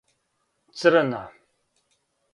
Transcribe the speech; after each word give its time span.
Црна 0.79 1.21